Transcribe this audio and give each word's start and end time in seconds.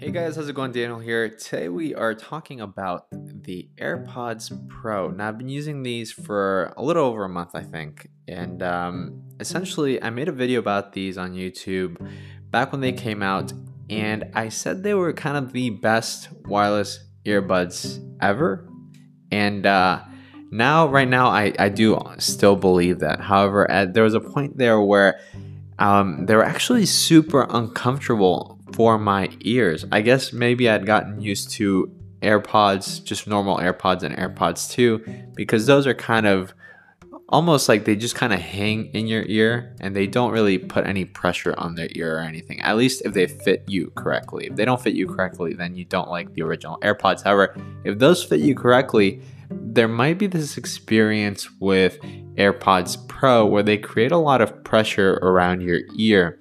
Hey 0.00 0.12
guys, 0.12 0.36
how's 0.36 0.48
it 0.48 0.54
going? 0.54 0.72
Daniel 0.72 0.98
here. 0.98 1.28
Today 1.28 1.68
we 1.68 1.94
are 1.94 2.14
talking 2.14 2.62
about 2.62 3.04
the 3.10 3.68
AirPods 3.76 4.66
Pro. 4.66 5.10
Now, 5.10 5.28
I've 5.28 5.36
been 5.36 5.50
using 5.50 5.82
these 5.82 6.10
for 6.10 6.72
a 6.78 6.82
little 6.82 7.04
over 7.04 7.26
a 7.26 7.28
month, 7.28 7.50
I 7.52 7.64
think. 7.64 8.08
And 8.26 8.62
um, 8.62 9.22
essentially, 9.40 10.02
I 10.02 10.08
made 10.08 10.28
a 10.28 10.32
video 10.32 10.58
about 10.58 10.94
these 10.94 11.18
on 11.18 11.34
YouTube 11.34 11.98
back 12.50 12.72
when 12.72 12.80
they 12.80 12.92
came 12.92 13.22
out. 13.22 13.52
And 13.90 14.30
I 14.32 14.48
said 14.48 14.82
they 14.82 14.94
were 14.94 15.12
kind 15.12 15.36
of 15.36 15.52
the 15.52 15.68
best 15.68 16.30
wireless 16.46 17.00
earbuds 17.26 18.02
ever. 18.22 18.66
And 19.30 19.66
uh, 19.66 20.00
now, 20.50 20.88
right 20.88 21.08
now, 21.08 21.26
I, 21.26 21.52
I 21.58 21.68
do 21.68 22.02
still 22.16 22.56
believe 22.56 23.00
that. 23.00 23.20
However, 23.20 23.70
at, 23.70 23.92
there 23.92 24.04
was 24.04 24.14
a 24.14 24.20
point 24.20 24.56
there 24.56 24.80
where 24.80 25.20
um, 25.78 26.24
they 26.24 26.36
were 26.36 26.44
actually 26.44 26.86
super 26.86 27.46
uncomfortable 27.50 28.59
for 28.72 28.98
my 28.98 29.30
ears. 29.40 29.84
I 29.92 30.00
guess 30.00 30.32
maybe 30.32 30.68
I'd 30.68 30.86
gotten 30.86 31.20
used 31.20 31.50
to 31.52 31.90
AirPods, 32.22 33.02
just 33.02 33.26
normal 33.26 33.58
AirPods 33.58 34.02
and 34.02 34.16
AirPods 34.16 34.70
2, 34.70 35.32
because 35.34 35.66
those 35.66 35.86
are 35.86 35.94
kind 35.94 36.26
of 36.26 36.52
almost 37.30 37.68
like 37.68 37.84
they 37.84 37.94
just 37.94 38.16
kind 38.16 38.32
of 38.32 38.40
hang 38.40 38.86
in 38.86 39.06
your 39.06 39.22
ear 39.26 39.74
and 39.80 39.94
they 39.94 40.06
don't 40.06 40.32
really 40.32 40.58
put 40.58 40.84
any 40.84 41.04
pressure 41.04 41.54
on 41.56 41.76
their 41.76 41.88
ear 41.92 42.18
or 42.18 42.20
anything. 42.20 42.60
At 42.60 42.76
least 42.76 43.02
if 43.04 43.14
they 43.14 43.26
fit 43.26 43.64
you 43.68 43.92
correctly. 43.94 44.48
If 44.48 44.56
they 44.56 44.64
don't 44.64 44.80
fit 44.80 44.94
you 44.94 45.06
correctly, 45.06 45.54
then 45.54 45.76
you 45.76 45.84
don't 45.84 46.10
like 46.10 46.34
the 46.34 46.42
original 46.42 46.78
AirPods. 46.80 47.22
However, 47.22 47.56
if 47.84 47.98
those 47.98 48.24
fit 48.24 48.40
you 48.40 48.56
correctly, 48.56 49.22
there 49.50 49.88
might 49.88 50.18
be 50.18 50.26
this 50.26 50.58
experience 50.58 51.48
with 51.60 52.00
AirPods 52.34 53.06
Pro 53.08 53.46
where 53.46 53.62
they 53.62 53.78
create 53.78 54.12
a 54.12 54.16
lot 54.16 54.40
of 54.40 54.64
pressure 54.64 55.14
around 55.22 55.60
your 55.60 55.80
ear 55.96 56.40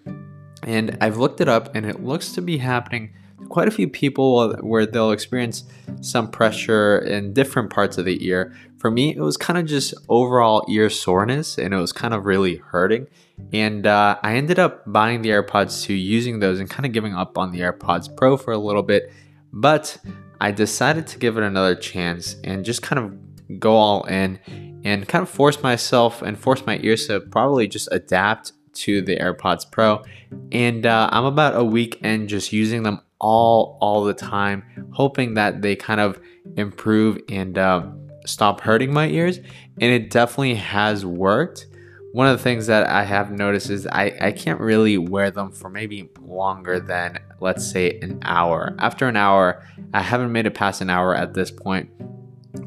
and 0.63 0.97
I've 1.01 1.17
looked 1.17 1.41
it 1.41 1.47
up 1.47 1.75
and 1.75 1.85
it 1.85 2.03
looks 2.03 2.31
to 2.33 2.41
be 2.41 2.57
happening 2.57 3.13
quite 3.47 3.67
a 3.67 3.71
few 3.71 3.87
people 3.87 4.53
where 4.61 4.85
they'll 4.85 5.11
experience 5.11 5.63
some 6.01 6.29
pressure 6.29 6.99
in 6.99 7.33
different 7.33 7.69
parts 7.69 7.97
of 7.97 8.05
the 8.05 8.25
ear. 8.25 8.53
For 8.77 8.91
me, 8.91 9.15
it 9.15 9.21
was 9.21 9.37
kind 9.37 9.57
of 9.57 9.65
just 9.65 9.93
overall 10.07 10.65
ear 10.69 10.89
soreness 10.89 11.57
and 11.57 11.73
it 11.73 11.77
was 11.77 11.91
kind 11.91 12.13
of 12.13 12.25
really 12.25 12.57
hurting. 12.57 13.07
And 13.53 13.87
uh, 13.87 14.17
I 14.21 14.35
ended 14.35 14.59
up 14.59 14.83
buying 14.85 15.21
the 15.21 15.29
AirPods 15.29 15.83
2, 15.83 15.93
using 15.93 16.39
those, 16.39 16.59
and 16.59 16.69
kind 16.69 16.85
of 16.85 16.91
giving 16.91 17.15
up 17.15 17.37
on 17.37 17.51
the 17.51 17.59
AirPods 17.59 18.15
Pro 18.15 18.37
for 18.37 18.51
a 18.51 18.57
little 18.57 18.83
bit. 18.83 19.11
But 19.51 19.97
I 20.41 20.51
decided 20.51 21.07
to 21.07 21.19
give 21.19 21.37
it 21.37 21.43
another 21.43 21.75
chance 21.75 22.35
and 22.43 22.63
just 22.63 22.81
kind 22.81 22.99
of 22.99 23.59
go 23.59 23.75
all 23.75 24.03
in 24.03 24.39
and 24.85 25.07
kind 25.07 25.21
of 25.21 25.29
force 25.29 25.61
myself 25.63 26.21
and 26.21 26.37
force 26.37 26.65
my 26.65 26.79
ears 26.81 27.07
to 27.07 27.19
probably 27.19 27.67
just 27.67 27.89
adapt 27.91 28.53
to 28.73 29.01
the 29.01 29.17
AirPods 29.17 29.69
Pro, 29.69 30.03
and 30.51 30.85
uh, 30.85 31.09
I'm 31.11 31.25
about 31.25 31.55
a 31.55 31.63
week 31.63 31.99
in 32.01 32.27
just 32.27 32.53
using 32.53 32.83
them 32.83 33.01
all 33.19 33.77
all 33.81 34.03
the 34.03 34.13
time, 34.13 34.63
hoping 34.91 35.33
that 35.35 35.61
they 35.61 35.75
kind 35.75 35.99
of 35.99 36.19
improve 36.55 37.19
and 37.29 37.57
uh, 37.57 37.85
stop 38.25 38.61
hurting 38.61 38.93
my 38.93 39.07
ears. 39.07 39.37
And 39.37 39.91
it 39.91 40.09
definitely 40.09 40.55
has 40.55 41.05
worked. 41.05 41.67
One 42.11 42.27
of 42.27 42.37
the 42.37 42.43
things 42.43 42.67
that 42.67 42.89
I 42.89 43.03
have 43.03 43.31
noticed 43.31 43.69
is 43.69 43.85
I, 43.85 44.17
I 44.19 44.31
can't 44.31 44.59
really 44.59 44.97
wear 44.97 45.29
them 45.29 45.51
for 45.51 45.69
maybe 45.69 46.09
longer 46.21 46.79
than, 46.79 47.19
let's 47.39 47.69
say, 47.69 47.99
an 48.01 48.19
hour. 48.23 48.75
After 48.79 49.07
an 49.07 49.15
hour, 49.15 49.63
I 49.93 50.01
haven't 50.01 50.31
made 50.31 50.47
it 50.47 50.55
past 50.55 50.81
an 50.81 50.89
hour 50.89 51.15
at 51.15 51.35
this 51.35 51.51
point. 51.51 51.91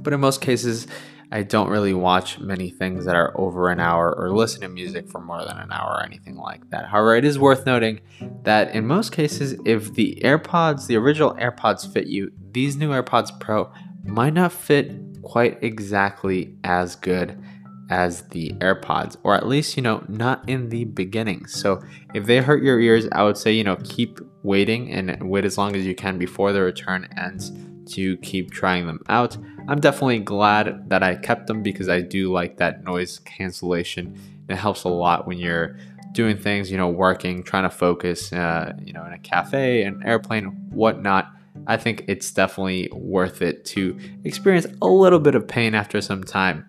But 0.03 0.13
in 0.13 0.21
most 0.21 0.41
cases, 0.41 0.87
I 1.33 1.43
don't 1.43 1.71
really 1.71 1.95
watch 1.95 2.39
many 2.39 2.69
things 2.69 3.07
that 3.07 3.17
are 3.17 3.33
over 3.41 3.71
an 3.71 3.81
hour 3.81 4.15
or 4.15 4.31
listen 4.31 4.61
to 4.61 4.69
music 4.69 5.09
for 5.09 5.19
more 5.19 5.43
than 5.43 5.57
an 5.57 5.73
hour 5.73 5.97
or 5.97 6.05
anything 6.05 6.37
like 6.37 6.69
that. 6.71 6.87
However, 6.87 7.17
it 7.17 7.25
is 7.25 7.39
worth 7.39 7.65
noting 7.65 8.01
that 8.43 8.75
in 8.75 8.87
most 8.87 9.13
cases, 9.13 9.59
if 9.65 9.95
the 9.95 10.21
AirPods, 10.23 10.87
the 10.87 10.97
original 10.97 11.35
AirPods 11.35 11.91
fit 11.91 12.07
you, 12.07 12.31
these 12.53 12.77
new 12.77 12.91
AirPods 12.91 13.41
Pro 13.41 13.73
might 14.05 14.35
not 14.35 14.53
fit 14.53 14.93
quite 15.23 15.63
exactly 15.63 16.55
as 16.65 16.97
good 16.97 17.43
as 17.89 18.23
the 18.29 18.51
AirPods, 18.55 19.17
or 19.23 19.35
at 19.35 19.47
least, 19.47 19.77
you 19.77 19.83
know, 19.83 20.05
not 20.09 20.47
in 20.49 20.69
the 20.69 20.85
beginning. 20.85 21.47
So 21.47 21.83
if 22.15 22.27
they 22.27 22.39
hurt 22.39 22.63
your 22.63 22.79
ears, 22.79 23.07
I 23.13 23.23
would 23.23 23.39
say, 23.39 23.53
you 23.53 23.65
know, 23.65 23.77
keep 23.85 24.21
waiting 24.43 24.91
and 24.93 25.31
wait 25.31 25.45
as 25.45 25.57
long 25.57 25.77
as 25.77 25.87
you 25.87 25.95
can 25.95 26.19
before 26.19 26.53
the 26.53 26.61
return 26.61 27.09
ends 27.17 27.53
to 27.95 28.17
keep 28.19 28.51
trying 28.51 28.87
them 28.87 29.01
out. 29.09 29.37
I'm 29.69 29.81
definitely 29.81 30.21
glad 30.21 30.89
that 30.91 31.03
I 31.03 31.15
kept 31.15 31.47
them 31.47 31.63
because 31.63 31.89
I 31.89 32.01
do 32.01 32.33
like 32.33 32.57
that 32.59 32.85
noise 32.85 33.19
cancellation. 33.21 34.19
It 34.49 34.57
helps 34.57 34.85
a 34.85 34.89
lot 34.89 35.27
when 35.27 35.39
you're 35.39 35.77
doing 36.13 36.37
things, 36.37 36.71
you 36.71 36.77
know, 36.77 36.89
working, 36.89 37.43
trying 37.43 37.63
to 37.63 37.71
focus, 37.71 38.33
uh, 38.33 38.75
you 38.83 38.93
know, 38.93 39.05
in 39.05 39.13
a 39.13 39.19
cafe, 39.19 39.85
an 39.85 40.03
airplane, 40.05 40.47
whatnot. 40.71 41.31
I 41.67 41.77
think 41.77 42.05
it's 42.09 42.31
definitely 42.31 42.91
worth 42.93 43.43
it 43.43 43.65
to 43.67 43.99
experience 44.25 44.67
a 44.81 44.87
little 44.87 45.21
bit 45.21 45.35
of 45.35 45.47
pain 45.47 45.75
after 45.75 46.01
some 46.01 46.25
time 46.25 46.67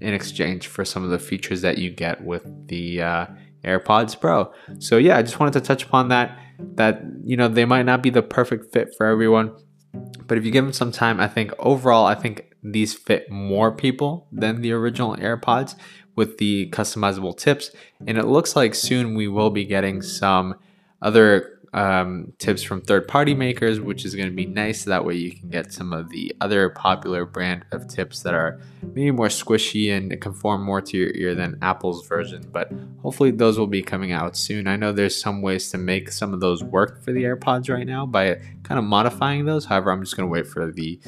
in 0.00 0.14
exchange 0.14 0.66
for 0.66 0.84
some 0.84 1.02
of 1.04 1.10
the 1.10 1.18
features 1.18 1.62
that 1.62 1.78
you 1.78 1.90
get 1.90 2.22
with 2.22 2.44
the 2.68 3.02
uh, 3.02 3.26
AirPods 3.64 4.18
Pro. 4.18 4.52
So 4.78 4.98
yeah, 4.98 5.16
I 5.16 5.22
just 5.22 5.40
wanted 5.40 5.54
to 5.54 5.60
touch 5.60 5.84
upon 5.84 6.08
that. 6.08 6.38
That 6.58 7.02
you 7.22 7.36
know 7.36 7.48
they 7.48 7.66
might 7.66 7.84
not 7.84 8.02
be 8.02 8.08
the 8.08 8.22
perfect 8.22 8.72
fit 8.72 8.94
for 8.96 9.06
everyone, 9.06 9.54
but 10.26 10.38
if 10.38 10.44
you 10.44 10.50
give 10.50 10.64
them 10.64 10.72
some 10.72 10.92
time, 10.92 11.20
I 11.20 11.28
think 11.28 11.52
overall, 11.58 12.06
I 12.06 12.14
think 12.14 12.52
these 12.62 12.94
fit 12.94 13.30
more 13.30 13.70
people 13.70 14.26
than 14.32 14.60
the 14.60 14.72
original 14.72 15.16
AirPods 15.16 15.76
with 16.16 16.38
the 16.38 16.68
customizable 16.70 17.36
tips. 17.36 17.70
And 18.06 18.18
it 18.18 18.24
looks 18.24 18.56
like 18.56 18.74
soon 18.74 19.14
we 19.14 19.28
will 19.28 19.50
be 19.50 19.64
getting 19.64 20.02
some 20.02 20.56
other 21.02 21.55
um, 21.72 22.32
tips 22.38 22.62
from 22.62 22.80
third 22.80 23.08
party 23.08 23.34
makers, 23.34 23.80
which 23.80 24.04
is 24.04 24.14
going 24.14 24.28
to 24.28 24.34
be 24.34 24.46
nice. 24.46 24.84
That 24.84 25.04
way 25.04 25.14
you 25.14 25.32
can 25.32 25.48
get 25.48 25.72
some 25.72 25.92
of 25.92 26.08
the 26.10 26.34
other 26.40 26.70
popular 26.70 27.24
brand 27.24 27.64
of 27.72 27.88
tips 27.88 28.22
that 28.22 28.34
are 28.34 28.60
maybe 28.82 29.10
more 29.10 29.28
squishy 29.28 29.96
and 29.96 30.20
conform 30.20 30.62
more 30.62 30.80
to 30.80 30.96
your 30.96 31.10
ear 31.14 31.34
than 31.34 31.58
Apple's 31.62 32.06
version. 32.06 32.48
But 32.52 32.72
hopefully 33.02 33.30
those 33.30 33.58
will 33.58 33.66
be 33.66 33.82
coming 33.82 34.12
out 34.12 34.36
soon. 34.36 34.66
I 34.66 34.76
know 34.76 34.92
there's 34.92 35.20
some 35.20 35.42
ways 35.42 35.70
to 35.70 35.78
make 35.78 36.10
some 36.10 36.32
of 36.32 36.40
those 36.40 36.62
work 36.62 37.02
for 37.02 37.12
the 37.12 37.24
AirPods 37.24 37.72
right 37.72 37.86
now 37.86 38.06
by 38.06 38.40
kind 38.62 38.78
of 38.78 38.84
modifying 38.84 39.44
those. 39.44 39.64
However, 39.64 39.90
I'm 39.90 40.02
just 40.02 40.16
going 40.16 40.28
to 40.28 40.32
wait 40.32 40.46
for 40.46 40.70
the 40.70 41.00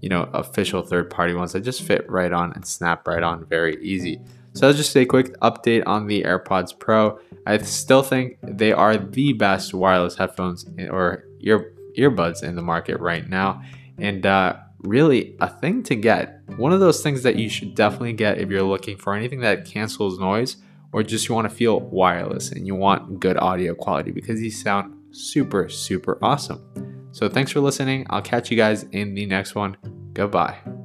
you 0.00 0.08
know 0.08 0.28
official 0.34 0.82
third 0.82 1.10
party 1.10 1.34
ones 1.34 1.52
that 1.52 1.60
just 1.60 1.82
fit 1.82 2.08
right 2.10 2.32
on 2.32 2.52
and 2.52 2.66
snap 2.66 3.08
right 3.08 3.22
on 3.22 3.46
very 3.46 3.82
easy. 3.82 4.20
So 4.56 4.66
that's 4.66 4.78
just 4.78 4.96
a 4.96 5.04
quick 5.04 5.38
update 5.40 5.82
on 5.84 6.06
the 6.06 6.22
AirPods 6.22 6.78
Pro. 6.78 7.18
I 7.46 7.58
still 7.58 8.02
think 8.02 8.38
they 8.42 8.72
are 8.72 8.96
the 8.96 9.34
best 9.34 9.74
wireless 9.74 10.16
headphones 10.16 10.64
or 10.88 11.24
ear 11.40 11.74
earbuds 11.98 12.42
in 12.42 12.56
the 12.56 12.62
market 12.62 12.98
right 12.98 13.28
now, 13.28 13.62
and 13.98 14.24
uh, 14.24 14.56
really 14.78 15.36
a 15.40 15.48
thing 15.50 15.82
to 15.84 15.94
get. 15.94 16.40
One 16.56 16.72
of 16.72 16.80
those 16.80 17.02
things 17.02 17.22
that 17.22 17.36
you 17.36 17.50
should 17.50 17.74
definitely 17.74 18.14
get 18.14 18.38
if 18.38 18.48
you're 18.48 18.62
looking 18.62 18.96
for 18.96 19.14
anything 19.14 19.40
that 19.40 19.66
cancels 19.66 20.18
noise 20.18 20.56
or 20.90 21.02
just 21.02 21.28
you 21.28 21.34
want 21.34 21.50
to 21.50 21.54
feel 21.54 21.80
wireless 21.80 22.50
and 22.50 22.66
you 22.66 22.74
want 22.74 23.20
good 23.20 23.36
audio 23.36 23.74
quality 23.74 24.10
because 24.10 24.40
these 24.40 24.62
sound 24.62 24.94
super 25.10 25.68
super 25.68 26.18
awesome. 26.22 26.62
So 27.12 27.28
thanks 27.28 27.52
for 27.52 27.60
listening. 27.60 28.06
I'll 28.08 28.22
catch 28.22 28.50
you 28.50 28.56
guys 28.56 28.84
in 28.84 29.14
the 29.14 29.26
next 29.26 29.54
one. 29.54 29.76
Goodbye. 30.14 30.75